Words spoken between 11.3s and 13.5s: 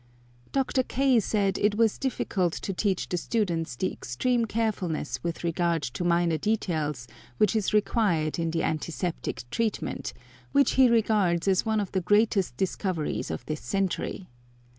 as one of the greatest discoveries of